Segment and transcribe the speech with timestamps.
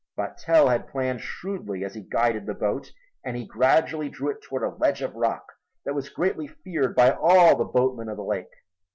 [0.17, 2.89] But Tell had planned shrewdly as he guided the boat
[3.23, 5.45] and he gradually drew it toward a ledge of rock
[5.85, 8.49] that was greatly feared by all the boatmen of the lake.